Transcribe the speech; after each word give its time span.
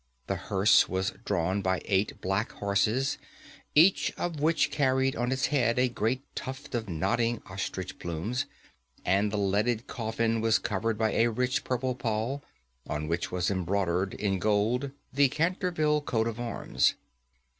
The 0.25 0.35
hearse 0.35 0.89
was 0.89 1.13
drawn 1.25 1.61
by 1.61 1.79
eight 1.85 2.21
black 2.21 2.53
horses, 2.53 3.19
each 3.75 4.11
of 4.17 4.39
which 4.39 4.71
carried 4.71 5.15
on 5.15 5.31
its 5.31 5.45
head 5.45 5.77
a 5.77 5.89
great 5.89 6.23
tuft 6.35 6.73
of 6.73 6.89
nodding 6.89 7.39
ostrich 7.45 7.99
plumes, 7.99 8.47
and 9.05 9.31
the 9.31 9.37
leaden 9.37 9.81
coffin 9.85 10.41
was 10.41 10.57
covered 10.57 10.97
by 10.97 11.11
a 11.11 11.29
rich 11.29 11.63
purple 11.63 11.93
pall, 11.93 12.41
on 12.89 13.07
which 13.07 13.31
was 13.31 13.51
embroidered 13.51 14.15
in 14.15 14.39
gold 14.39 14.89
the 15.13 15.29
Canterville 15.29 16.01
coat 16.01 16.25
of 16.27 16.39
arms. 16.39 16.95